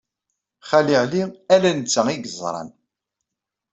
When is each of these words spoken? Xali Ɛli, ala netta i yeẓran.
Xali 0.69 0.95
Ɛli, 1.03 1.21
ala 1.53 1.69
netta 1.71 2.01
i 2.13 2.15
yeẓran. 2.17 2.69